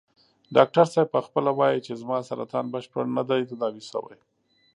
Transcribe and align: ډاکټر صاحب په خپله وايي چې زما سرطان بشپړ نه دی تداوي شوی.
ډاکټر 0.55 0.85
صاحب 0.93 1.07
په 1.13 1.19
خپله 1.27 1.51
وايي 1.59 1.79
چې 1.85 1.99
زما 2.01 2.17
سرطان 2.29 2.65
بشپړ 2.73 3.03
نه 3.17 3.23
دی 3.29 3.41
تداوي 3.49 3.83
شوی. 3.91 4.17